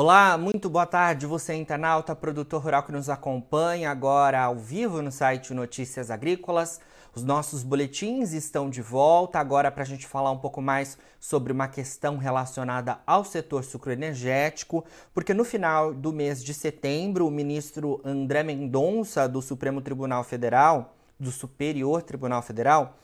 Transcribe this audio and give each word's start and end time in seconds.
Olá, 0.00 0.38
muito 0.38 0.70
boa 0.70 0.86
tarde, 0.86 1.26
você 1.26 1.54
internauta, 1.54 2.14
produtor 2.14 2.62
rural 2.62 2.84
que 2.84 2.92
nos 2.92 3.10
acompanha 3.10 3.90
agora 3.90 4.40
ao 4.40 4.54
vivo 4.54 5.02
no 5.02 5.10
site 5.10 5.52
Notícias 5.52 6.08
Agrícolas. 6.08 6.80
Os 7.12 7.24
nossos 7.24 7.64
boletins 7.64 8.32
estão 8.32 8.70
de 8.70 8.80
volta 8.80 9.40
agora 9.40 9.72
para 9.72 9.82
a 9.82 9.86
gente 9.86 10.06
falar 10.06 10.30
um 10.30 10.38
pouco 10.38 10.62
mais 10.62 10.96
sobre 11.18 11.52
uma 11.52 11.66
questão 11.66 12.16
relacionada 12.16 13.00
ao 13.04 13.24
setor 13.24 13.64
sucroenergético, 13.64 14.84
porque 15.12 15.34
no 15.34 15.44
final 15.44 15.92
do 15.92 16.12
mês 16.12 16.44
de 16.44 16.54
setembro, 16.54 17.26
o 17.26 17.30
ministro 17.32 18.00
André 18.04 18.44
Mendonça, 18.44 19.28
do 19.28 19.42
Supremo 19.42 19.80
Tribunal 19.80 20.22
Federal, 20.22 20.94
do 21.18 21.32
Superior 21.32 22.02
Tribunal 22.02 22.40
Federal, 22.40 22.96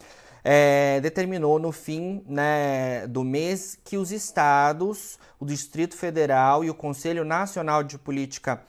é, 0.45 1.01
determinou 1.01 1.59
no 1.59 1.73
fim 1.73 2.23
né, 2.27 3.07
do 3.07 3.25
mês 3.25 3.79
que 3.83 3.97
os 3.97 4.13
estados, 4.13 5.19
o 5.41 5.47
Distrito 5.47 5.97
Federal 5.97 6.63
e 6.63 6.69
o 6.69 6.75
Conselho 6.75 7.25
Nacional 7.25 7.83
de 7.83 7.99
Política 7.99 8.63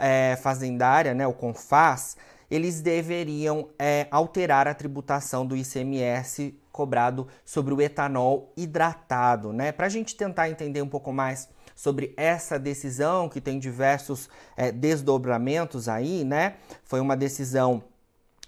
é, 0.00 0.38
Fazendária, 0.42 1.12
né, 1.12 1.26
o 1.26 1.34
CONFAS, 1.34 2.16
eles 2.50 2.80
deveriam 2.80 3.68
é, 3.78 4.06
alterar 4.10 4.66
a 4.66 4.74
tributação 4.74 5.46
do 5.46 5.56
ICMS 5.56 6.54
cobrado 6.70 7.28
sobre 7.44 7.72
o 7.72 7.80
etanol 7.80 8.52
hidratado, 8.56 9.54
né? 9.54 9.72
Para 9.72 9.86
a 9.86 9.88
gente 9.88 10.14
tentar 10.14 10.50
entender 10.50 10.82
um 10.82 10.88
pouco 10.88 11.12
mais 11.12 11.48
sobre 11.74 12.12
essa 12.14 12.58
decisão 12.58 13.26
que 13.26 13.40
tem 13.40 13.58
diversos 13.58 14.28
é, 14.54 14.70
desdobramentos 14.70 15.88
aí, 15.88 16.24
né? 16.24 16.56
Foi 16.84 17.00
uma 17.00 17.16
decisão 17.16 17.82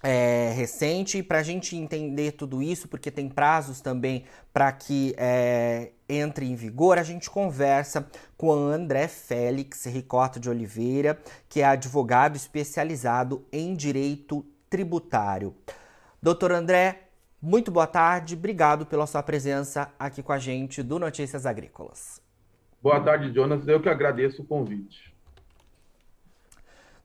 é, 0.05 0.51
recente. 0.55 1.23
Para 1.23 1.39
a 1.39 1.43
gente 1.43 1.75
entender 1.75 2.33
tudo 2.33 2.61
isso, 2.61 2.87
porque 2.87 3.09
tem 3.09 3.27
prazos 3.27 3.81
também 3.81 4.23
para 4.53 4.71
que 4.71 5.15
é, 5.17 5.91
entre 6.07 6.45
em 6.45 6.55
vigor, 6.55 6.99
a 6.99 7.03
gente 7.03 7.27
conversa 7.27 8.07
com 8.37 8.47
o 8.47 8.67
André 8.69 9.07
Félix 9.07 9.85
Ricota 9.85 10.39
de 10.39 10.47
Oliveira, 10.47 11.19
que 11.49 11.61
é 11.61 11.65
advogado 11.65 12.35
especializado 12.35 13.43
em 13.51 13.73
direito 13.73 14.45
tributário. 14.69 15.55
Doutor 16.21 16.51
André, 16.51 17.09
muito 17.41 17.71
boa 17.71 17.87
tarde, 17.87 18.35
obrigado 18.35 18.85
pela 18.85 19.07
sua 19.07 19.23
presença 19.23 19.91
aqui 19.97 20.21
com 20.21 20.31
a 20.31 20.37
gente 20.37 20.83
do 20.83 20.99
Notícias 20.99 21.47
Agrícolas. 21.47 22.21
Boa 22.79 22.99
tarde, 22.99 23.33
Jonas. 23.33 23.67
Eu 23.67 23.81
que 23.81 23.89
agradeço 23.89 24.43
o 24.43 24.45
convite. 24.45 25.14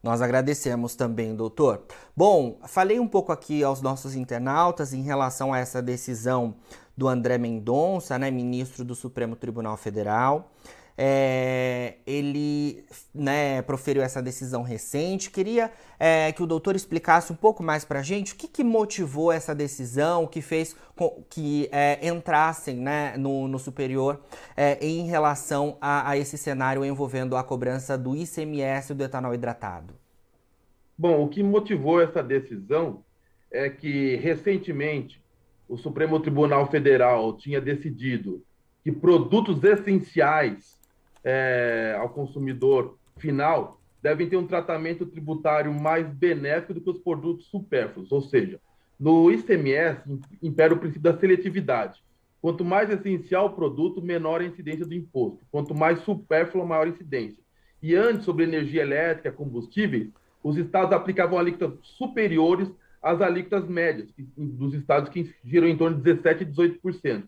Nós 0.01 0.21
agradecemos 0.21 0.95
também, 0.95 1.35
doutor. 1.35 1.83
Bom, 2.15 2.59
falei 2.65 2.99
um 2.99 3.07
pouco 3.07 3.31
aqui 3.31 3.63
aos 3.63 3.81
nossos 3.81 4.15
internautas 4.15 4.93
em 4.93 5.03
relação 5.03 5.53
a 5.53 5.59
essa 5.59 5.81
decisão 5.81 6.55
do 6.97 7.07
André 7.07 7.37
Mendonça, 7.37 8.17
né, 8.17 8.31
ministro 8.31 8.83
do 8.83 8.95
Supremo 8.95 9.35
Tribunal 9.35 9.77
Federal. 9.77 10.51
É, 11.03 11.95
ele 12.05 12.85
né, 13.11 13.63
proferiu 13.63 14.03
essa 14.03 14.21
decisão 14.21 14.61
recente. 14.61 15.31
Queria 15.31 15.71
é, 15.99 16.31
que 16.31 16.43
o 16.43 16.45
doutor 16.45 16.75
explicasse 16.75 17.33
um 17.33 17.35
pouco 17.35 17.63
mais 17.63 17.83
para 17.83 18.01
a 18.01 18.03
gente 18.03 18.33
o 18.33 18.35
que, 18.35 18.47
que, 18.47 18.63
motivou 18.63 19.31
essa 19.31 19.55
decisão, 19.55 20.25
o 20.25 20.27
que 20.27 20.43
fez 20.43 20.75
com 20.95 21.23
que 21.27 21.67
é, 21.71 22.07
entrassem 22.07 22.75
né, 22.75 23.17
no, 23.17 23.47
no 23.47 23.57
superior 23.57 24.21
é, 24.55 24.77
em 24.79 25.07
relação 25.07 25.75
a, 25.81 26.11
a, 26.11 26.17
esse 26.17 26.37
cenário 26.37 26.85
envolvendo 26.85 27.35
a 27.35 27.43
cobrança 27.43 27.97
do 27.97 28.15
ICMS 28.15 28.93
do 28.93 29.03
etanol 29.03 29.33
hidratado. 29.33 29.95
Bom, 30.95 31.23
o 31.23 31.27
que 31.27 31.41
motivou 31.41 31.99
essa 31.99 32.21
decisão 32.21 33.03
é 33.49 33.71
que 33.71 34.17
recentemente 34.17 35.19
o 35.67 35.77
Supremo 35.77 36.19
Tribunal 36.19 36.69
Federal 36.69 37.35
tinha 37.37 37.59
decidido 37.59 38.43
que 38.83 38.91
produtos 38.91 39.63
essenciais 39.63 40.79
é, 41.23 41.95
ao 41.99 42.09
consumidor 42.09 42.97
final 43.17 43.79
devem 44.01 44.27
ter 44.27 44.37
um 44.37 44.47
tratamento 44.47 45.05
tributário 45.05 45.71
mais 45.73 46.07
benéfico 46.07 46.73
do 46.73 46.81
que 46.81 46.89
os 46.89 46.99
produtos 46.99 47.45
supérfluos, 47.47 48.11
ou 48.11 48.21
seja, 48.21 48.59
no 48.99 49.31
ICMS 49.31 50.01
impera 50.41 50.73
o 50.73 50.77
princípio 50.77 51.03
da 51.03 51.17
seletividade. 51.17 52.03
Quanto 52.41 52.65
mais 52.65 52.89
essencial 52.89 53.47
o 53.47 53.53
produto, 53.53 54.01
menor 54.01 54.41
a 54.41 54.45
incidência 54.45 54.85
do 54.85 54.95
imposto. 54.95 55.45
Quanto 55.51 55.75
mais 55.75 55.99
supérfluo, 55.99 56.65
maior 56.65 56.87
a 56.87 56.89
incidência. 56.89 57.37
E 57.81 57.95
antes, 57.95 58.25
sobre 58.25 58.43
energia 58.43 58.81
elétrica, 58.81 59.31
combustíveis, 59.31 60.09
os 60.43 60.57
estados 60.57 60.93
aplicavam 60.93 61.37
alíquotas 61.37 61.77
superiores 61.81 62.67
às 63.01 63.21
alíquotas 63.21 63.67
médias 63.67 64.09
dos 64.37 64.73
estados 64.73 65.09
que 65.09 65.33
giram 65.43 65.67
em 65.67 65.77
torno 65.77 65.99
de 65.99 66.13
17% 66.13 66.41
e 66.41 66.45
18%. 66.45 67.23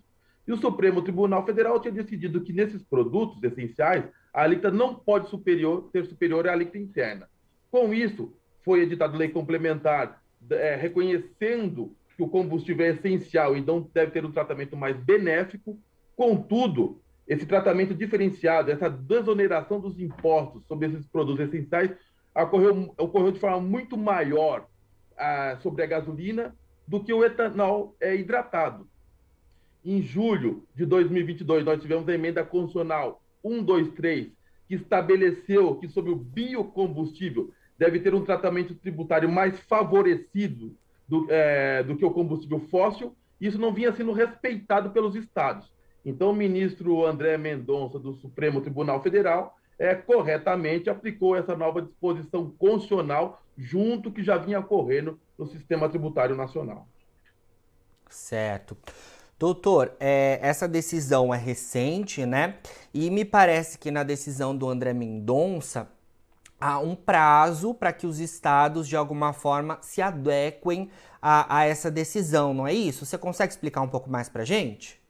E 0.48 0.52
o 0.52 0.58
Supremo 0.58 1.02
Tribunal 1.02 1.46
Federal 1.46 1.80
tinha 1.80 1.94
decidido 1.94 2.42
que 2.42 2.52
nesses 2.52 2.84
produtos 2.84 3.42
essenciais, 3.44 4.06
a 4.34 4.44
alíquota 4.44 4.72
não 4.72 4.96
pode 4.96 5.30
superior, 5.30 5.90
ser 5.92 6.06
superior 6.06 6.48
à 6.48 6.52
alíquota 6.52 6.78
interna. 6.78 7.30
Com 7.72 7.94
isso, 7.94 8.34
foi 8.64 8.82
editada 8.82 9.18
lei 9.18 9.30
complementar 9.30 10.22
é, 10.50 10.76
reconhecendo 10.76 11.96
que 12.16 12.24
o 12.24 12.28
combustível 12.28 12.86
é 12.86 12.90
essencial 12.90 13.56
então 13.56 13.90
deve 13.94 14.12
ter 14.12 14.26
um 14.26 14.32
tratamento 14.32 14.76
mais 14.76 14.96
benéfico. 14.98 15.80
Contudo, 16.16 17.02
esse 17.28 17.46
tratamento 17.46 17.94
diferenciado, 17.94 18.70
essa 18.70 18.90
desoneração 18.90 19.80
dos 19.80 20.00
impostos 20.00 20.64
sobre 20.68 20.88
esses 20.88 21.08
produtos 21.08 21.48
essenciais, 21.48 21.92
ocorreu, 22.36 22.94
ocorreu 22.98 23.32
de 23.32 23.40
forma 23.40 23.62
muito 23.62 23.98
maior 23.98 24.68
ah, 25.18 25.58
sobre 25.62 25.84
a 25.84 25.88
gasolina 25.88 26.56
do 26.88 27.04
que 27.04 27.14
o 27.14 27.24
etanol 27.24 27.96
é 28.00 28.16
hidratado. 28.16 28.88
Em 29.86 30.02
julho 30.02 30.64
de 30.74 30.86
2022, 30.86 31.66
nós 31.66 31.82
tivemos 31.82 32.08
a 32.08 32.14
emenda 32.14 32.44
constitucional 32.44 33.22
123, 33.42 34.32
que 34.68 34.76
estabeleceu 34.76 35.76
que 35.76 35.90
sobre 35.90 36.12
o 36.12 36.16
biocombustível 36.16 37.52
deve 37.78 38.00
ter 38.00 38.14
um 38.14 38.24
tratamento 38.24 38.74
tributário 38.76 39.30
mais 39.30 39.60
favorecido 39.60 40.74
do, 41.08 41.28
é, 41.30 41.84
do 41.84 41.98
que 41.98 42.06
o 42.06 42.12
combustível 42.12 42.60
fóssil. 42.72 43.14
Isso 43.42 43.60
não 43.60 43.74
vinha 43.74 43.92
sendo 43.92 44.14
respeitado 44.14 44.92
pelos 44.92 45.16
estados. 45.16 45.70
Então, 46.06 46.30
o 46.30 46.36
ministro 46.36 47.06
André 47.06 47.38
Mendonça, 47.38 48.00
do 48.00 48.14
Supremo 48.14 48.62
Tribunal 48.62 49.02
Federal, 49.02 49.58
é, 49.78 49.94
corretamente 49.96 50.90
aplicou 50.90 51.36
essa 51.36 51.56
nova 51.56 51.82
disposição 51.82 52.50
constitucional 52.58 53.44
junto 53.58 54.12
que 54.12 54.24
já 54.24 54.38
vinha 54.38 54.60
ocorrendo 54.60 55.20
no 55.38 55.46
sistema 55.46 55.90
tributário 55.90 56.36
nacional. 56.36 56.88
Certo. 58.10 58.78
Doutor, 59.44 59.92
é, 60.00 60.40
essa 60.42 60.70
decisão 60.70 61.34
é 61.34 61.38
recente, 61.38 62.26
né? 62.26 62.56
E 62.94 63.10
me 63.10 63.26
parece 63.26 63.78
que 63.78 63.92
na 63.92 64.02
decisão 64.02 64.56
do 64.56 64.70
André 64.70 64.94
Mendonça 64.94 65.90
há 66.58 66.80
um 66.80 66.96
prazo 66.96 67.74
para 67.74 67.92
que 67.92 68.08
os 68.08 68.22
estados, 68.22 68.88
de 68.88 68.96
alguma 68.96 69.34
forma, 69.34 69.80
se 69.82 70.02
adequem 70.02 70.90
a, 71.22 71.58
a, 71.58 71.66
essa 71.66 71.92
decisão, 71.92 72.54
não 72.54 72.66
é 72.66 72.72
isso? 72.72 73.06
Você 73.06 73.18
consegue 73.18 73.52
explicar 73.52 73.82
um 73.82 73.90
pouco 73.90 74.10
mais 74.10 74.30
para 74.30 74.46
gente? 74.46 75.02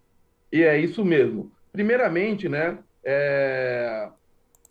E 0.52 0.64
é 0.64 0.80
isso 0.80 1.06
mesmo. 1.06 1.52
Primeiramente, 1.72 2.50
né, 2.50 2.80
é, 3.04 4.10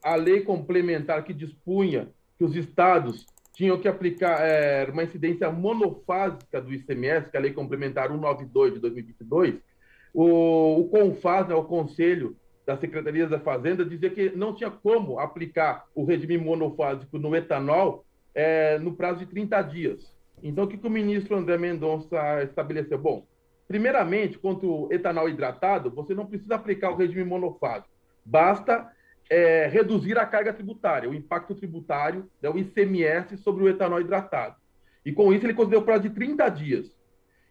a 0.03 0.17
lei 0.17 0.41
complementar 0.41 1.23
que 1.23 1.33
dispunha 1.33 2.09
que 2.37 2.43
os 2.43 2.57
estados 2.57 3.25
tinham 3.53 3.79
que 3.79 3.87
aplicar 3.87 4.41
é, 4.41 4.85
uma 4.91 5.05
incidência 5.05 5.51
monofásica 5.51 6.61
do 6.61 6.73
ICMS, 6.73 7.31
que 7.31 7.37
é 7.37 7.41
a 7.41 7.43
Lei 7.43 7.53
Complementar 7.53 8.09
192 8.09 8.75
de 8.75 8.81
2022, 8.81 9.57
o, 10.15 10.81
o 10.81 10.89
CONFAS, 10.89 11.49
né, 11.49 11.55
o 11.55 11.65
Conselho 11.65 12.37
das 12.67 12.81
Secretarias 12.81 13.31
da 13.31 13.41
Fazenda, 13.41 13.85
dizia 13.85 14.11
que 14.11 14.31
não 14.31 14.55
tinha 14.55 14.71
como 14.71 15.19
aplicar 15.19 15.87
o 15.95 16.05
regime 16.05 16.39
monofásico 16.39 17.19
no 17.19 17.35
etanol 17.35 18.05
é, 18.35 18.79
no 18.79 18.95
prazo 18.95 19.21
de 19.21 19.27
30 19.27 19.63
dias. 19.63 20.15
Então, 20.43 20.65
o 20.65 20.69
que, 20.69 20.77
que 20.77 20.87
o 20.87 20.91
ministro 20.91 21.37
André 21.37 21.59
Mendonça 21.59 22.43
estabeleceu? 22.43 22.99
Bom, 22.99 23.27
primeiramente, 23.69 24.39
quanto 24.39 24.87
o 24.87 24.93
etanol 24.93 25.29
hidratado, 25.29 25.91
você 25.91 26.15
não 26.15 26.27
precisa 26.27 26.55
aplicar 26.55 26.91
o 26.91 26.97
regime 26.97 27.25
monofásico. 27.25 27.89
Basta 28.25 28.91
é, 29.33 29.67
reduzir 29.67 30.19
a 30.19 30.27
carga 30.27 30.53
tributária, 30.53 31.09
o 31.09 31.15
impacto 31.15 31.55
tributário, 31.55 32.29
né, 32.43 32.51
o 32.51 32.59
ICMS 32.59 33.39
sobre 33.39 33.65
o 33.65 33.69
etanol 33.69 33.99
hidratado. 33.99 34.57
E 35.07 35.11
com 35.11 35.33
isso 35.33 35.47
ele 35.47 35.55
concedeu 35.55 35.81
um 35.81 35.85
prazo 35.85 36.03
de 36.03 36.11
30 36.11 36.51
dias. 36.51 36.87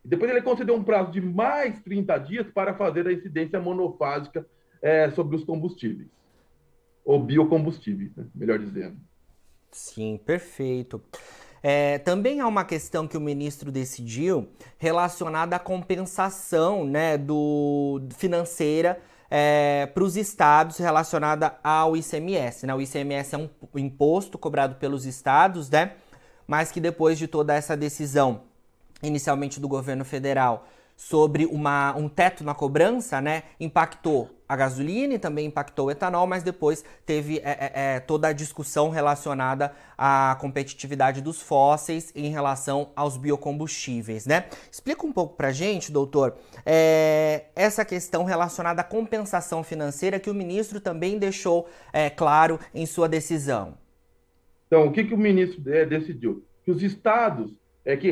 E 0.05 0.07
depois 0.07 0.29
ele 0.29 0.43
concedeu 0.43 0.75
um 0.75 0.83
prazo 0.83 1.11
de 1.11 1.19
mais 1.19 1.81
30 1.81 2.19
dias 2.19 2.47
para 2.53 2.75
fazer 2.75 3.07
a 3.07 3.11
incidência 3.11 3.59
monofásica 3.59 4.45
é, 4.79 5.09
sobre 5.09 5.35
os 5.35 5.43
combustíveis. 5.43 6.07
Ou 7.03 7.19
biocombustíveis, 7.19 8.15
né, 8.15 8.27
melhor 8.35 8.59
dizendo. 8.59 8.97
Sim, 9.71 10.19
perfeito. 10.23 11.01
É, 11.63 11.97
também 11.97 12.41
há 12.41 12.47
uma 12.47 12.63
questão 12.63 13.07
que 13.07 13.17
o 13.17 13.21
ministro 13.21 13.71
decidiu 13.71 14.49
relacionada 14.77 15.55
à 15.55 15.59
compensação 15.59 16.85
né, 16.85 17.17
do, 17.17 17.99
financeira 18.17 19.01
é, 19.33 19.85
para 19.93 20.03
os 20.03 20.17
estados 20.17 20.77
relacionada 20.77 21.55
ao 21.63 21.95
ICMS. 21.95 22.67
Né? 22.67 22.75
O 22.75 22.81
ICMS 22.81 23.33
é 23.33 23.37
um 23.37 23.49
imposto 23.75 24.37
cobrado 24.37 24.75
pelos 24.75 25.05
estados, 25.05 25.69
né? 25.69 25.93
mas 26.45 26.69
que 26.69 26.81
depois 26.81 27.17
de 27.17 27.29
toda 27.29 27.55
essa 27.55 27.77
decisão, 27.77 28.41
inicialmente 29.01 29.57
do 29.57 29.69
governo 29.69 30.03
federal, 30.03 30.67
sobre 30.97 31.45
uma, 31.45 31.95
um 31.95 32.09
teto 32.09 32.43
na 32.43 32.53
cobrança, 32.53 33.19
né, 33.19 33.43
impactou 33.59 34.29
a 34.51 34.55
gasolina 34.57 35.13
e 35.13 35.17
também 35.17 35.45
impactou 35.45 35.87
o 35.87 35.91
etanol, 35.91 36.27
mas 36.27 36.43
depois 36.43 36.83
teve 37.05 37.37
é, 37.37 37.41
é, 37.43 37.71
é, 37.73 37.99
toda 38.01 38.27
a 38.27 38.33
discussão 38.33 38.89
relacionada 38.89 39.71
à 39.97 40.37
competitividade 40.41 41.21
dos 41.21 41.41
fósseis 41.41 42.11
em 42.13 42.29
relação 42.29 42.91
aos 42.93 43.15
biocombustíveis, 43.15 44.25
né? 44.25 44.47
Explica 44.69 45.07
um 45.07 45.13
pouco 45.13 45.37
pra 45.37 45.53
gente, 45.53 45.89
doutor, 45.89 46.35
é, 46.65 47.45
essa 47.55 47.85
questão 47.85 48.25
relacionada 48.25 48.81
à 48.81 48.83
compensação 48.83 49.63
financeira 49.63 50.19
que 50.19 50.29
o 50.29 50.33
ministro 50.33 50.81
também 50.81 51.17
deixou 51.17 51.69
é, 51.93 52.09
claro 52.09 52.59
em 52.75 52.85
sua 52.85 53.07
decisão. 53.07 53.77
Então, 54.67 54.85
o 54.85 54.91
que, 54.91 55.05
que 55.05 55.13
o 55.13 55.17
ministro 55.17 55.63
é, 55.73 55.85
decidiu? 55.85 56.45
Que 56.65 56.71
os 56.71 56.83
estados 56.83 57.53
é, 57.85 57.95
que 57.95 58.11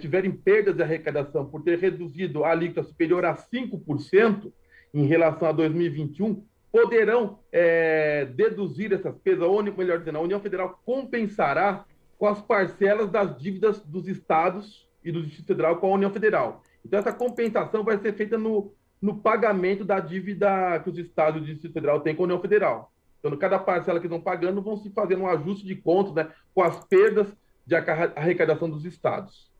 tiverem 0.00 0.32
perdas 0.32 0.74
de 0.74 0.82
arrecadação 0.82 1.46
por 1.46 1.62
ter 1.62 1.78
reduzido 1.78 2.42
a 2.42 2.50
alíquota 2.50 2.82
superior 2.82 3.24
a 3.24 3.36
5% 3.36 4.52
em 4.92 5.06
relação 5.06 5.48
a 5.48 5.52
2021, 5.52 6.42
poderão 6.70 7.38
é, 7.50 8.26
deduzir 8.26 8.92
essas 8.92 9.16
perdas, 9.18 9.48
ou 9.48 9.62
melhor 9.62 9.98
dizendo, 9.98 10.18
a 10.18 10.22
União 10.22 10.40
Federal 10.40 10.80
compensará 10.84 11.84
com 12.18 12.26
as 12.26 12.40
parcelas 12.40 13.10
das 13.10 13.36
dívidas 13.38 13.80
dos 13.80 14.08
estados 14.08 14.88
e 15.04 15.12
do 15.12 15.22
Distrito 15.22 15.46
Federal 15.46 15.76
com 15.76 15.86
a 15.88 15.94
União 15.94 16.10
Federal. 16.10 16.62
Então, 16.84 16.98
essa 16.98 17.12
compensação 17.12 17.84
vai 17.84 17.98
ser 17.98 18.14
feita 18.14 18.36
no, 18.36 18.72
no 19.00 19.16
pagamento 19.16 19.84
da 19.84 20.00
dívida 20.00 20.80
que 20.82 20.90
os 20.90 20.98
estados 20.98 21.40
e 21.40 21.44
o 21.44 21.46
Distrito 21.46 21.72
Federal 21.72 22.00
têm 22.00 22.14
com 22.14 22.22
a 22.22 22.24
União 22.24 22.40
Federal. 22.40 22.92
Então, 23.18 23.36
cada 23.36 23.58
parcela 23.58 24.00
que 24.00 24.06
estão 24.06 24.20
pagando, 24.20 24.62
vão 24.62 24.76
se 24.76 24.90
fazendo 24.90 25.22
um 25.22 25.28
ajuste 25.28 25.66
de 25.66 25.76
contas 25.76 26.14
né, 26.14 26.30
com 26.54 26.62
as 26.62 26.84
perdas 26.84 27.26
de 27.66 27.74
arrecadação 27.74 28.68
dos 28.68 28.84
estados. 28.84 29.50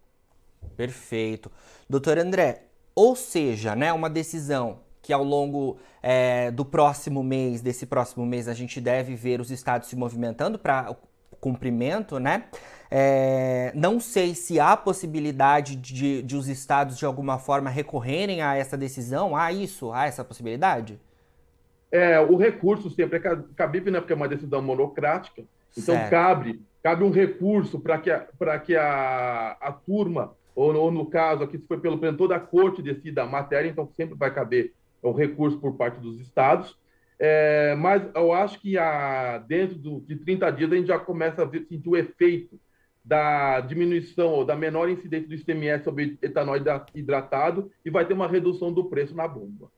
Perfeito. 0.77 1.51
Doutor 1.89 2.19
André, 2.19 2.65
ou 2.95 3.15
seja, 3.15 3.77
né, 3.77 3.93
uma 3.93 4.09
decisão 4.09 4.81
que 5.09 5.13
ao 5.15 5.25
longo 5.25 5.79
é, 6.03 6.51
do 6.51 6.67
próximo 6.67 7.23
mês, 7.23 7.63
desse 7.63 7.87
próximo 7.87 8.27
mês, 8.27 8.47
a 8.47 8.53
gente 8.53 8.79
deve 8.79 9.15
ver 9.15 9.41
os 9.41 9.51
estados 9.51 9.89
se 9.89 9.97
movimentando 9.97 10.59
para 10.59 10.91
o 10.91 10.97
cumprimento, 11.41 12.19
né? 12.19 12.45
É, 12.91 13.73
não 13.75 14.01
sei 14.01 14.35
se 14.35 14.61
há 14.61 14.77
possibilidade 14.77 15.77
de, 15.77 16.21
de 16.21 16.37
os 16.37 16.47
estados 16.47 16.99
de 16.99 17.07
alguma 17.07 17.39
forma 17.39 17.71
recorrerem 17.71 18.43
a 18.43 18.55
essa 18.55 18.77
decisão. 18.77 19.35
Há 19.35 19.51
isso? 19.51 19.91
Há 19.95 20.05
essa 20.05 20.23
possibilidade? 20.23 21.01
É, 21.91 22.21
o 22.21 22.37
recurso 22.37 22.91
sempre 22.91 23.17
é 23.17 23.39
cabível, 23.57 23.91
né? 23.91 24.01
Porque 24.01 24.13
é 24.13 24.17
uma 24.17 24.29
decisão 24.29 24.61
monocrática. 24.61 25.43
Então 25.75 25.95
certo. 25.95 26.11
cabe, 26.11 26.61
cabe 26.83 27.03
um 27.03 27.11
recurso 27.11 27.81
para 27.81 27.97
que, 27.97 28.11
a, 28.11 28.59
que 28.59 28.77
a, 28.77 29.57
a 29.59 29.73
turma, 29.73 30.35
ou, 30.55 30.75
ou 30.75 30.91
no 30.91 31.07
caso 31.07 31.45
aqui, 31.45 31.57
se 31.57 31.67
foi 31.67 31.81
pelo 31.81 31.97
toda 32.15 32.37
a 32.37 32.41
corte 32.41 32.83
decida 32.83 33.23
a 33.23 33.27
matéria, 33.27 33.71
então 33.71 33.89
sempre 33.97 34.15
vai 34.15 34.31
caber 34.31 34.75
um 35.03 35.13
recurso 35.13 35.59
por 35.59 35.77
parte 35.77 36.01
dos 36.01 36.21
estados. 36.21 36.77
É, 37.19 37.75
mas 37.75 38.03
eu 38.15 38.33
acho 38.33 38.61
que 38.61 38.79
a, 38.79 39.39
dentro 39.39 39.77
do, 39.77 40.01
de 40.01 40.17
30 40.17 40.51
dias 40.53 40.73
a 40.73 40.77
gente 40.77 40.87
já 40.87 40.99
começa 40.99 41.43
a 41.43 41.45
ver, 41.45 41.67
sentir 41.69 41.89
o 41.89 41.97
efeito 41.97 42.61
da 43.05 43.61
diminuição 43.61 44.29
ou 44.29 44.45
da 44.45 44.55
menor 44.55 44.89
incidência 44.89 45.29
do 45.29 45.35
ICMS 45.35 45.83
sobre 45.83 46.19
etanol 46.21 46.57
hidratado 46.95 47.71
e 47.85 47.91
vai 47.91 48.05
ter 48.07 48.15
uma 48.15 48.29
redução 48.29 48.73
do 48.73 48.85
preço 48.85 49.17
na 49.17 49.27
bomba. 49.27 49.71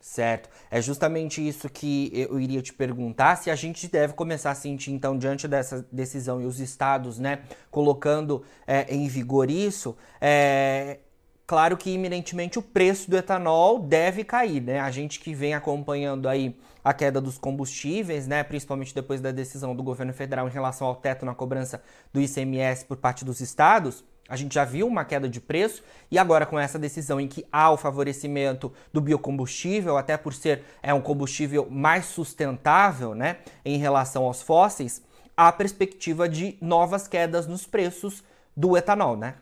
Certo. 0.00 0.48
É 0.70 0.80
justamente 0.80 1.46
isso 1.46 1.68
que 1.68 2.10
eu 2.14 2.38
iria 2.38 2.62
te 2.62 2.72
perguntar, 2.72 3.36
se 3.36 3.50
a 3.50 3.56
gente 3.56 3.88
deve 3.88 4.12
começar 4.12 4.52
a 4.52 4.54
sentir, 4.54 4.92
então, 4.92 5.18
diante 5.18 5.48
dessa 5.48 5.86
decisão 5.90 6.40
e 6.40 6.46
os 6.46 6.60
estados, 6.60 7.18
né, 7.18 7.42
colocando 7.70 8.44
é, 8.66 8.94
em 8.94 9.08
vigor 9.08 9.50
isso, 9.50 9.96
é, 10.20 11.00
claro 11.48 11.78
que 11.78 11.90
iminentemente 11.90 12.58
o 12.58 12.62
preço 12.62 13.10
do 13.10 13.16
etanol 13.16 13.78
deve 13.78 14.22
cair, 14.22 14.60
né? 14.60 14.80
A 14.80 14.90
gente 14.90 15.18
que 15.18 15.34
vem 15.34 15.54
acompanhando 15.54 16.28
aí 16.28 16.54
a 16.84 16.92
queda 16.92 17.22
dos 17.22 17.38
combustíveis, 17.38 18.26
né, 18.26 18.44
principalmente 18.44 18.94
depois 18.94 19.20
da 19.20 19.30
decisão 19.30 19.74
do 19.74 19.82
governo 19.82 20.12
federal 20.12 20.46
em 20.46 20.50
relação 20.50 20.86
ao 20.86 20.94
teto 20.94 21.24
na 21.24 21.34
cobrança 21.34 21.82
do 22.12 22.20
ICMS 22.20 22.84
por 22.84 22.98
parte 22.98 23.24
dos 23.24 23.40
estados, 23.40 24.04
a 24.28 24.36
gente 24.36 24.54
já 24.54 24.64
viu 24.64 24.86
uma 24.86 25.06
queda 25.06 25.26
de 25.26 25.40
preço 25.40 25.82
e 26.10 26.18
agora 26.18 26.44
com 26.44 26.58
essa 26.58 26.78
decisão 26.78 27.18
em 27.18 27.26
que 27.26 27.46
há 27.50 27.70
o 27.70 27.78
favorecimento 27.78 28.70
do 28.92 29.00
biocombustível, 29.00 29.96
até 29.96 30.18
por 30.18 30.34
ser 30.34 30.62
é 30.82 30.92
um 30.92 31.00
combustível 31.00 31.66
mais 31.70 32.04
sustentável, 32.04 33.14
né, 33.14 33.38
em 33.64 33.78
relação 33.78 34.24
aos 34.24 34.42
fósseis, 34.42 35.02
há 35.34 35.50
perspectiva 35.50 36.28
de 36.28 36.58
novas 36.60 37.08
quedas 37.08 37.46
nos 37.46 37.66
preços 37.66 38.22
do 38.54 38.76
etanol, 38.76 39.16
né? 39.16 39.36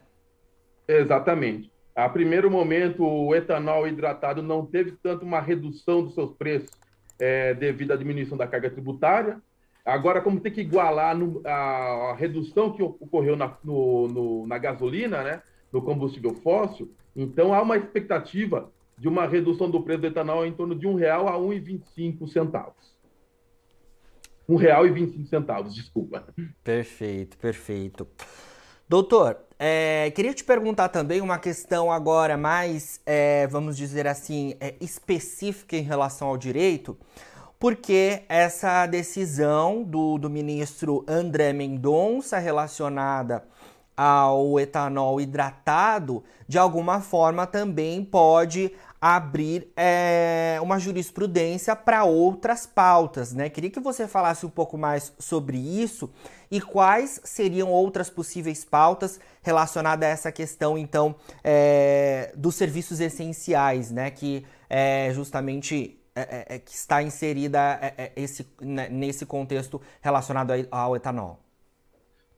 Exatamente. 0.86 1.75
A 1.96 2.08
primeiro 2.08 2.50
momento, 2.50 3.02
o 3.02 3.34
etanol 3.34 3.88
hidratado 3.88 4.42
não 4.42 4.66
teve 4.66 4.92
tanto 5.02 5.24
uma 5.24 5.40
redução 5.40 6.04
dos 6.04 6.14
seus 6.14 6.32
preços 6.32 6.70
é, 7.18 7.54
devido 7.54 7.92
à 7.92 7.96
diminuição 7.96 8.36
da 8.36 8.46
carga 8.46 8.70
tributária, 8.70 9.40
Agora, 9.86 10.20
como 10.20 10.40
tem 10.40 10.50
que 10.50 10.62
igualar 10.62 11.16
no, 11.16 11.40
a, 11.46 12.10
a, 12.10 12.14
redução 12.16 12.72
que 12.72 12.82
ocorreu 12.82 13.36
na, 13.36 13.56
no, 13.62 14.08
no, 14.08 14.46
na 14.48 14.58
gasolina, 14.58 15.22
né, 15.22 15.40
no 15.72 15.80
combustível 15.80 16.34
fóssil, 16.34 16.92
então 17.14 17.54
há 17.54 17.62
uma 17.62 17.76
expectativa 17.76 18.68
de 18.98 19.06
uma 19.06 19.26
redução 19.26 19.70
do 19.70 19.80
preço 19.84 20.00
do 20.00 20.08
etanol 20.08 20.44
em 20.44 20.52
torno 20.52 20.74
de 20.74 20.88
R$ 20.88 20.94
1,00 20.94 21.28
a 21.28 21.36
R$ 21.36 21.38
1,25. 21.38 22.74
R$ 24.48 24.56
1,25, 24.56 25.68
desculpa. 25.72 26.24
Perfeito, 26.64 27.38
perfeito. 27.38 28.08
Doutor, 28.88 29.38
é, 29.58 30.12
queria 30.14 30.34
te 30.34 30.44
perguntar 30.44 30.88
também 30.88 31.20
uma 31.20 31.38
questão 31.38 31.90
agora 31.90 32.36
mais, 32.36 33.00
é, 33.06 33.46
vamos 33.46 33.76
dizer 33.76 34.06
assim, 34.06 34.54
é, 34.60 34.74
específica 34.80 35.76
em 35.76 35.82
relação 35.82 36.28
ao 36.28 36.36
direito 36.36 36.96
porque 37.58 38.22
essa 38.28 38.86
decisão 38.86 39.82
do, 39.82 40.18
do 40.18 40.28
ministro 40.28 41.04
André 41.08 41.52
Mendonça 41.52 42.38
relacionada 42.38 43.44
ao 43.96 44.60
etanol 44.60 45.20
hidratado, 45.20 46.22
de 46.46 46.58
alguma 46.58 47.00
forma 47.00 47.46
também 47.46 48.04
pode 48.04 48.72
abrir 49.14 49.68
é, 49.76 50.58
uma 50.60 50.78
jurisprudência 50.78 51.76
para 51.76 52.02
outras 52.04 52.66
pautas, 52.66 53.32
né? 53.32 53.48
Queria 53.48 53.70
que 53.70 53.78
você 53.78 54.08
falasse 54.08 54.44
um 54.44 54.50
pouco 54.50 54.76
mais 54.76 55.12
sobre 55.18 55.58
isso 55.58 56.10
e 56.50 56.60
quais 56.60 57.20
seriam 57.22 57.70
outras 57.70 58.10
possíveis 58.10 58.64
pautas 58.64 59.20
relacionadas 59.42 60.08
a 60.08 60.10
essa 60.10 60.32
questão, 60.32 60.76
então, 60.76 61.14
é, 61.44 62.32
dos 62.36 62.54
serviços 62.56 62.98
essenciais, 62.98 63.90
né? 63.90 64.10
Que 64.10 64.44
é 64.68 65.10
justamente 65.12 66.00
é, 66.16 66.20
é, 66.20 66.54
é, 66.54 66.58
que 66.58 66.72
está 66.72 67.02
inserida 67.02 67.78
é, 67.82 68.10
esse, 68.16 68.46
né, 68.58 68.88
nesse 68.88 69.26
contexto 69.26 69.78
relacionado 70.00 70.50
ao 70.70 70.96
etanol? 70.96 71.38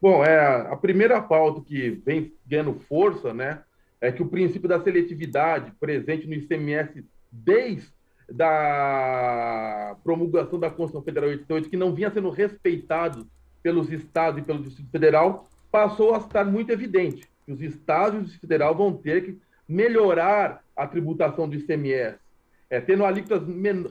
Bom, 0.02 0.24
é, 0.24 0.66
a 0.68 0.76
primeira 0.76 1.22
pauta 1.22 1.60
que 1.60 1.90
vem 2.04 2.34
ganhando 2.44 2.74
força 2.74 3.32
né, 3.32 3.62
é 4.00 4.12
que 4.12 4.22
o 4.22 4.28
princípio 4.28 4.68
da 4.68 4.80
seletividade 4.80 5.72
presente 5.80 6.26
no 6.26 6.34
ICMS 6.34 7.04
desde 7.30 7.92
da 8.30 9.96
promulgação 10.04 10.58
da 10.58 10.68
Constituição 10.68 11.02
Federal 11.02 11.30
88, 11.30 11.70
que 11.70 11.76
não 11.78 11.94
vinha 11.94 12.10
sendo 12.10 12.28
respeitado 12.28 13.26
pelos 13.62 13.90
estados 13.90 14.42
e 14.42 14.44
pelo 14.44 14.62
Distrito 14.62 14.90
Federal, 14.90 15.48
passou 15.72 16.14
a 16.14 16.18
estar 16.18 16.44
muito 16.44 16.70
evidente 16.70 17.26
que 17.46 17.52
os 17.52 17.62
estados 17.62 18.14
e 18.14 18.18
o 18.18 18.22
Distrito 18.24 18.42
Federal 18.42 18.74
vão 18.74 18.92
ter 18.92 19.24
que 19.24 19.38
melhorar 19.66 20.62
a 20.76 20.86
tributação 20.86 21.48
do 21.48 21.56
ICMS 21.56 22.18
é, 22.70 22.80
tendo 22.80 23.04
alíquotas 23.04 23.42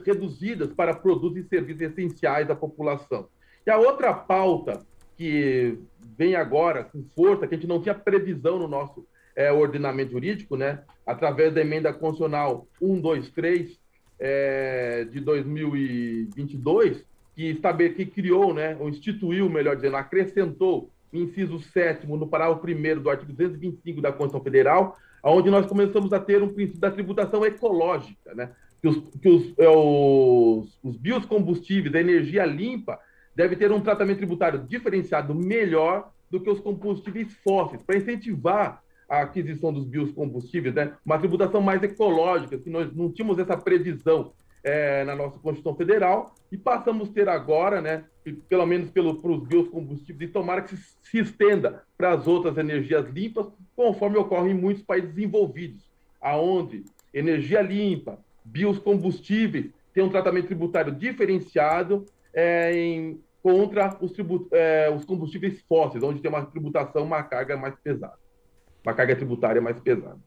reduzidas 0.04 0.72
para 0.72 0.94
produtos 0.94 1.38
e 1.38 1.48
serviços 1.48 1.82
essenciais 1.82 2.50
à 2.50 2.54
população. 2.54 3.28
E 3.66 3.70
a 3.70 3.76
outra 3.76 4.14
pauta 4.14 4.86
que 5.16 5.78
vem 6.16 6.36
agora 6.36 6.84
com 6.84 7.04
força, 7.14 7.46
que 7.46 7.54
a 7.54 7.58
gente 7.58 7.68
não 7.68 7.82
tinha 7.82 7.94
previsão 7.94 8.58
no 8.58 8.68
nosso 8.68 9.04
é, 9.38 9.52
ordenamento 9.52 10.10
jurídico, 10.10 10.56
né, 10.56 10.80
através 11.06 11.54
da 11.54 11.60
emenda 11.60 11.92
constitucional 11.92 12.66
123 12.80 13.78
é, 14.18 15.04
de 15.04 15.20
2022, 15.20 17.04
que, 17.36 17.50
estabe, 17.50 17.88
que 17.90 18.04
criou, 18.04 18.52
né, 18.52 18.76
ou 18.80 18.88
instituiu, 18.88 19.48
melhor 19.48 19.76
dizendo, 19.76 19.94
acrescentou 19.94 20.90
o 21.12 21.16
inciso 21.16 21.60
7 21.60 22.04
no 22.04 22.26
parágrafo 22.26 22.66
1 22.66 23.00
do 23.00 23.08
artigo 23.08 23.32
225 23.32 24.00
da 24.00 24.10
Constituição 24.10 24.42
Federal, 24.42 24.98
onde 25.22 25.50
nós 25.50 25.66
começamos 25.66 26.12
a 26.12 26.18
ter 26.18 26.42
um 26.42 26.52
princípio 26.52 26.80
da 26.80 26.90
tributação 26.90 27.46
ecológica, 27.46 28.34
né? 28.34 28.50
que 28.82 28.88
os, 28.88 28.96
que 29.20 29.28
os, 29.28 29.56
é, 29.56 29.68
os, 29.68 30.78
os 30.82 30.96
biocombustíveis, 30.96 31.94
a 31.94 32.00
energia 32.00 32.44
limpa, 32.44 32.98
deve 33.36 33.54
ter 33.54 33.70
um 33.70 33.80
tratamento 33.80 34.18
tributário 34.18 34.66
diferenciado 34.68 35.32
melhor 35.32 36.10
do 36.28 36.40
que 36.40 36.50
os 36.50 36.58
combustíveis 36.58 37.32
fósseis, 37.44 37.80
para 37.82 37.96
incentivar 37.96 38.82
a 39.08 39.22
aquisição 39.22 39.72
dos 39.72 39.84
biocombustíveis, 39.84 40.74
né? 40.74 40.92
uma 41.04 41.18
tributação 41.18 41.60
mais 41.60 41.82
ecológica, 41.82 42.58
que 42.58 42.68
nós 42.68 42.94
não 42.94 43.10
tínhamos 43.10 43.38
essa 43.38 43.56
previsão 43.56 44.32
é, 44.62 45.04
na 45.04 45.16
nossa 45.16 45.38
Constituição 45.38 45.74
Federal, 45.74 46.34
e 46.50 46.56
passamos 46.56 47.08
a 47.08 47.12
ter 47.12 47.28
agora, 47.28 47.80
né, 47.80 48.04
pelo 48.48 48.66
menos 48.66 48.90
para 48.90 49.02
os 49.02 49.46
biocombustíveis, 49.46 50.30
e 50.30 50.32
tomara 50.32 50.62
que 50.62 50.76
se, 50.76 50.96
se 51.02 51.18
estenda 51.18 51.82
para 51.96 52.10
as 52.10 52.26
outras 52.26 52.56
energias 52.58 53.08
limpas, 53.10 53.46
conforme 53.74 54.18
ocorre 54.18 54.50
em 54.50 54.54
muitos 54.54 54.82
países 54.82 55.14
desenvolvidos, 55.14 55.88
aonde 56.20 56.84
energia 57.14 57.62
limpa, 57.62 58.18
biocombustíveis 58.44 59.70
tem 59.92 60.04
um 60.04 60.10
tratamento 60.10 60.46
tributário 60.46 60.92
diferenciado 60.92 62.04
é, 62.32 62.72
em, 62.72 63.20
contra 63.42 63.96
os, 64.00 64.12
é, 64.52 64.90
os 64.94 65.04
combustíveis 65.04 65.60
fósseis, 65.68 66.02
onde 66.02 66.20
tem 66.20 66.30
uma 66.30 66.44
tributação, 66.44 67.04
uma 67.04 67.22
carga 67.22 67.56
mais 67.56 67.74
pesada, 67.76 68.18
uma 68.88 68.94
carga 68.94 69.14
tributária 69.14 69.60
mais 69.60 69.78
pesada. 69.78 70.18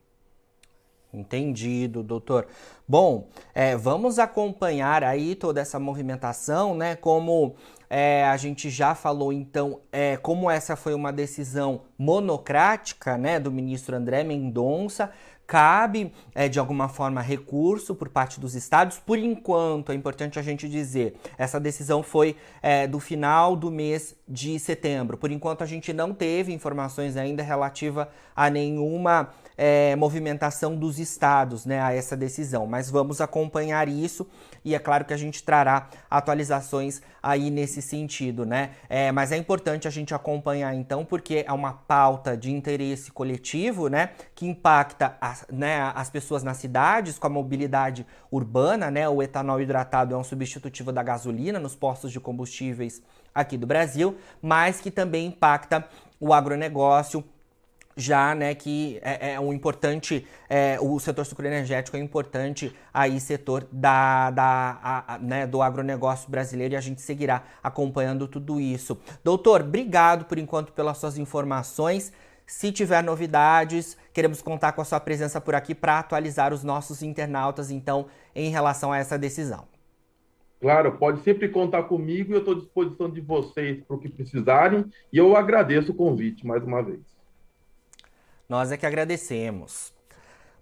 Entendido, 1.14 2.02
doutor. 2.02 2.48
Bom, 2.88 3.28
é, 3.54 3.76
vamos 3.76 4.18
acompanhar 4.18 5.04
aí 5.04 5.36
toda 5.36 5.60
essa 5.60 5.78
movimentação, 5.78 6.74
né? 6.74 6.96
Como 6.96 7.56
é, 7.90 8.24
a 8.24 8.38
gente 8.38 8.70
já 8.70 8.96
falou, 8.96 9.34
então, 9.34 9.82
é, 9.92 10.16
como 10.16 10.50
essa 10.50 10.78
foi 10.78 10.94
uma 10.94 11.12
decisão 11.12 11.82
monocrática, 11.98 13.18
né, 13.18 13.38
do 13.38 13.52
ministro 13.52 13.98
André 13.98 14.24
Mendonça, 14.24 15.12
cabe 15.52 16.14
é, 16.34 16.48
de 16.48 16.60
alguma 16.60 16.88
forma 16.88 17.20
recurso 17.20 17.94
por 17.94 18.08
parte 18.08 18.40
dos 18.40 18.56
estados. 18.56 18.98
Por 19.00 19.18
enquanto, 19.18 19.92
é 19.92 19.96
importante 19.96 20.40
a 20.40 20.42
gente 20.42 20.70
dizer, 20.70 21.16
essa 21.38 21.60
decisão 21.60 22.02
foi 22.02 22.38
é, 22.62 22.88
do 22.88 23.02
final 23.02 23.54
do 23.54 23.70
mês 23.70 24.16
de 24.26 24.58
setembro. 24.58 25.18
Por 25.18 25.30
enquanto, 25.30 25.62
a 25.62 25.66
gente 25.66 25.92
não 25.92 26.14
teve 26.14 26.54
informações 26.54 27.18
ainda 27.18 27.44
relativa 27.44 28.08
a 28.34 28.50
nenhuma 28.50 29.28
é, 29.58 29.94
movimentação 29.98 30.74
dos 30.74 30.98
estados 31.00 31.66
né, 31.66 31.82
a 31.82 31.94
essa 31.94 32.16
decisão, 32.16 32.66
mas 32.66 32.90
vamos 32.90 33.20
acompanhar 33.20 33.90
isso 33.90 34.26
e 34.64 34.76
é 34.76 34.80
claro 34.80 35.06
que 35.06 35.14
a 35.14 35.18
gente 35.18 35.44
trará 35.44 35.90
atualizações 36.10 37.02
aí 37.22 37.50
nesse 37.50 37.82
sentido, 37.82 38.46
né? 38.46 38.72
É, 38.90 39.12
mas 39.12 39.32
é 39.32 39.38
importante 39.38 39.88
a 39.88 39.92
gente 39.92 40.14
acompanhar 40.14 40.74
então, 40.76 41.04
porque 41.04 41.44
é 41.48 41.52
uma 41.52 41.74
pauta 41.74 42.38
de 42.38 42.52
interesse 42.52 43.12
coletivo, 43.12 43.88
né? 43.88 44.12
Que 44.36 44.46
impacta 44.46 45.18
as, 45.42 45.46
né, 45.52 45.92
as 45.96 46.10
pessoas 46.10 46.44
nas 46.44 46.58
cidades 46.58 47.18
com 47.18 47.28
a 47.28 47.30
mobilidade 47.30 48.06
urbana, 48.32 48.92
né? 48.92 49.08
O 49.08 49.22
etanol 49.22 49.62
hidratado 49.62 50.14
é 50.14 50.18
um 50.18 50.24
substitutivo 50.24 50.92
da 50.92 51.04
gasolina 51.04 51.60
nos 51.60 51.76
postos 51.76 52.12
de 52.12 52.20
combustíveis 52.20 53.02
aqui 53.34 53.58
do 53.58 53.68
Brasil, 53.68 54.18
mas 54.42 54.80
que 54.80 54.92
também 54.92 55.28
impacta 55.28 55.88
o 56.20 56.34
agronegócio 56.34 57.24
já 57.96 58.34
né, 58.34 58.56
que 58.56 59.00
é, 59.02 59.34
é 59.34 59.40
um 59.40 59.54
importante, 59.54 60.26
é, 60.50 60.78
o 60.80 61.00
setor 61.00 61.26
sucroenergético 61.26 61.98
é 61.98 62.00
importante 62.00 62.76
aí 62.94 63.20
setor 63.20 63.68
da, 63.72 64.32
da, 64.32 64.80
a, 64.82 65.16
a, 65.16 65.18
né, 65.20 65.46
do 65.46 65.62
agronegócio 65.62 66.30
brasileiro 66.30 66.74
e 66.74 66.78
a 66.78 66.82
gente 66.82 67.02
seguirá 67.02 67.44
acompanhando 67.62 68.28
tudo 68.28 68.60
isso. 68.60 68.98
Doutor, 69.24 69.62
obrigado 69.62 70.26
por 70.26 70.38
enquanto 70.38 70.72
pelas 70.72 70.98
suas 70.98 71.18
informações. 71.18 72.12
Se 72.52 72.70
tiver 72.70 73.02
novidades, 73.02 73.98
queremos 74.14 74.42
contar 74.42 74.74
com 74.74 74.82
a 74.82 74.86
sua 74.86 75.00
presença 75.00 75.40
por 75.40 75.56
aqui 75.56 75.74
para 75.74 75.98
atualizar 75.98 76.54
os 76.54 76.66
nossos 76.66 77.02
internautas, 77.02 77.72
então, 77.72 78.08
em 78.36 78.52
relação 78.52 78.92
a 78.92 78.98
essa 78.98 79.18
decisão. 79.18 79.66
Claro, 80.60 80.98
pode 80.98 81.22
sempre 81.22 81.48
contar 81.48 81.84
comigo 81.84 82.34
e 82.34 82.36
eu 82.36 82.40
estou 82.40 82.56
à 82.56 82.58
disposição 82.58 83.10
de 83.10 83.22
vocês 83.22 83.82
para 83.82 83.96
o 83.96 84.00
que 84.00 84.10
precisarem 84.10 84.86
e 85.14 85.18
eu 85.18 85.34
agradeço 85.38 85.94
o 85.94 85.96
convite 85.96 86.46
mais 86.46 86.62
uma 86.62 86.84
vez. 86.84 87.00
Nós 88.50 88.70
é 88.70 88.76
que 88.76 88.86
agradecemos. 88.86 89.94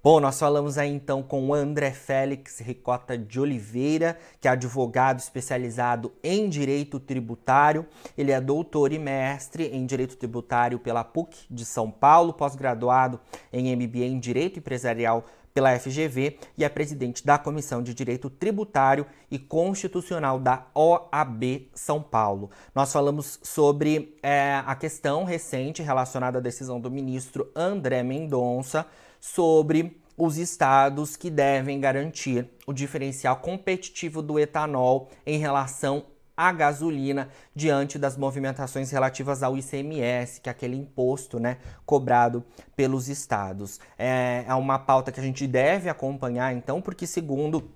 Bom, 0.01 0.21
nós 0.21 0.39
falamos 0.39 0.77
aí 0.77 0.89
então 0.89 1.21
com 1.21 1.49
o 1.49 1.53
André 1.53 1.91
Félix 1.91 2.59
Ricota 2.59 3.17
de 3.17 3.37
Oliveira, 3.37 4.17
que 4.39 4.47
é 4.47 4.51
advogado 4.51 5.19
especializado 5.19 6.13
em 6.23 6.47
direito 6.47 7.01
tributário. 7.01 7.85
Ele 8.17 8.31
é 8.31 8.39
doutor 8.39 8.93
e 8.93 8.97
mestre 8.97 9.65
em 9.65 9.85
direito 9.85 10.15
tributário 10.15 10.79
pela 10.79 11.03
PUC 11.03 11.39
de 11.51 11.65
São 11.65 11.91
Paulo, 11.91 12.31
pós-graduado 12.31 13.19
em 13.51 13.75
MBA 13.75 14.05
em 14.05 14.17
direito 14.17 14.59
empresarial 14.59 15.25
pela 15.53 15.77
FGV 15.77 16.37
e 16.57 16.63
é 16.63 16.69
presidente 16.69 17.25
da 17.25 17.37
Comissão 17.37 17.83
de 17.83 17.93
Direito 17.93 18.29
Tributário 18.29 19.05
e 19.29 19.37
Constitucional 19.37 20.39
da 20.39 20.65
OAB 20.73 21.67
São 21.73 22.01
Paulo. 22.01 22.51
Nós 22.73 22.93
falamos 22.93 23.37
sobre 23.43 24.17
é, 24.23 24.63
a 24.65 24.75
questão 24.75 25.25
recente 25.25 25.81
relacionada 25.81 26.37
à 26.37 26.41
decisão 26.41 26.79
do 26.79 26.89
ministro 26.89 27.51
André 27.53 28.01
Mendonça 28.01 28.85
sobre 29.19 29.99
os 30.17 30.37
estados 30.37 31.15
que 31.15 31.29
devem 31.29 31.79
garantir 31.79 32.47
o 32.67 32.73
diferencial 32.73 33.37
competitivo 33.37 34.21
do 34.21 34.37
etanol 34.37 35.09
em 35.25 35.37
relação 35.37 36.05
a 36.39 36.53
gasolina 36.53 37.27
diante 37.53 37.99
das 37.99 38.15
movimentações 38.15 38.89
relativas 38.91 39.43
ao 39.43 39.57
ICMS, 39.57 40.39
que 40.39 40.47
é 40.47 40.51
aquele 40.51 40.77
imposto 40.77 41.37
né, 41.37 41.57
cobrado 41.85 42.45
pelos 42.77 43.09
estados. 43.09 43.77
É, 43.97 44.45
é 44.47 44.53
uma 44.55 44.79
pauta 44.79 45.11
que 45.11 45.19
a 45.19 45.23
gente 45.23 45.45
deve 45.45 45.89
acompanhar, 45.89 46.53
então, 46.53 46.81
porque, 46.81 47.05
segundo 47.05 47.69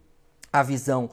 a 0.52 0.64
visão 0.64 1.10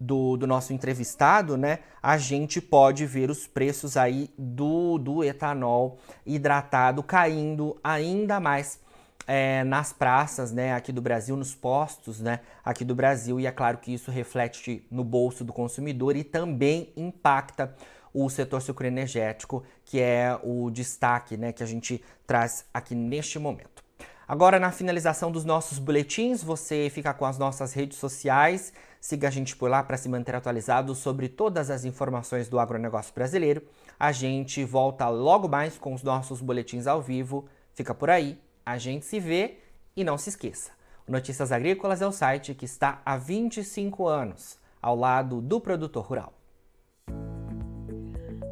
do, 0.00 0.38
do, 0.38 0.46
nosso 0.46 0.72
entrevistado, 0.72 1.58
né, 1.58 1.80
a 2.02 2.16
gente 2.16 2.58
pode 2.58 3.04
ver 3.04 3.28
os 3.28 3.46
preços 3.46 3.98
aí 3.98 4.30
do, 4.38 4.96
do 4.96 5.22
etanol 5.22 5.98
hidratado 6.24 7.02
caindo 7.02 7.78
ainda 7.84 8.40
mais 8.40 8.80
é, 9.26 9.64
nas 9.64 9.92
praças, 9.92 10.52
né, 10.52 10.74
aqui 10.74 10.92
do 10.92 11.00
Brasil, 11.00 11.36
nos 11.36 11.54
postos, 11.54 12.20
né, 12.20 12.40
aqui 12.64 12.84
do 12.84 12.94
Brasil, 12.94 13.40
e 13.40 13.46
é 13.46 13.52
claro 13.52 13.78
que 13.78 13.92
isso 13.92 14.10
reflete 14.10 14.86
no 14.90 15.04
bolso 15.04 15.44
do 15.44 15.52
consumidor 15.52 16.16
e 16.16 16.24
também 16.24 16.92
impacta 16.96 17.74
o 18.12 18.28
setor 18.30 18.62
sucroenergético, 18.62 19.64
que 19.84 20.00
é 20.00 20.38
o 20.42 20.70
destaque, 20.70 21.36
né, 21.36 21.52
que 21.52 21.62
a 21.62 21.66
gente 21.66 22.02
traz 22.26 22.64
aqui 22.72 22.94
neste 22.94 23.38
momento. 23.38 23.82
Agora, 24.26 24.58
na 24.58 24.70
finalização 24.70 25.30
dos 25.30 25.44
nossos 25.44 25.78
boletins, 25.78 26.42
você 26.42 26.88
fica 26.90 27.12
com 27.12 27.26
as 27.26 27.36
nossas 27.36 27.74
redes 27.74 27.98
sociais, 27.98 28.72
siga 28.98 29.28
a 29.28 29.30
gente 29.30 29.54
por 29.54 29.68
lá 29.68 29.82
para 29.82 29.98
se 29.98 30.08
manter 30.08 30.34
atualizado 30.34 30.94
sobre 30.94 31.28
todas 31.28 31.68
as 31.68 31.84
informações 31.84 32.48
do 32.48 32.58
agronegócio 32.58 33.12
brasileiro. 33.14 33.62
A 34.00 34.12
gente 34.12 34.64
volta 34.64 35.06
logo 35.10 35.46
mais 35.46 35.76
com 35.76 35.92
os 35.92 36.02
nossos 36.02 36.40
boletins 36.40 36.86
ao 36.86 37.02
vivo. 37.02 37.46
Fica 37.74 37.94
por 37.94 38.08
aí 38.08 38.38
a 38.64 38.78
gente 38.78 39.04
se 39.04 39.20
vê 39.20 39.58
e 39.96 40.04
não 40.04 40.18
se 40.18 40.30
esqueça. 40.30 40.72
O 41.06 41.12
Notícias 41.12 41.52
Agrícolas 41.52 42.00
é 42.00 42.06
o 42.06 42.12
site 42.12 42.54
que 42.54 42.64
está 42.64 43.02
há 43.04 43.16
25 43.16 44.06
anos 44.06 44.58
ao 44.80 44.96
lado 44.96 45.40
do 45.40 45.60
produtor 45.60 46.04
rural. 46.04 46.32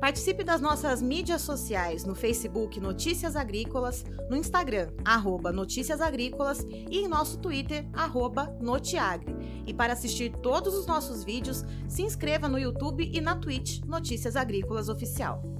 Participe 0.02 0.42
das 0.42 0.60
nossas 0.60 1.00
mídias 1.00 1.42
sociais 1.42 2.04
no 2.04 2.16
Facebook 2.16 2.80
Notícias 2.80 3.36
Agrícolas, 3.36 4.04
no 4.28 4.36
Instagram 4.36 4.90
arroba 5.04 5.52
Notícias 5.52 6.00
Agrícolas 6.00 6.66
e 6.68 6.98
em 6.98 7.06
nosso 7.06 7.38
Twitter 7.38 7.88
arroba 7.92 8.52
Notiagre. 8.60 9.32
E 9.64 9.72
para 9.72 9.92
assistir 9.92 10.32
todos 10.42 10.74
os 10.74 10.86
nossos 10.86 11.22
vídeos, 11.22 11.64
se 11.88 12.02
inscreva 12.02 12.48
no 12.48 12.58
YouTube 12.58 13.08
e 13.14 13.20
na 13.20 13.36
Twitch 13.36 13.80
Notícias 13.84 14.34
Agrícolas 14.34 14.88
Oficial. 14.88 15.51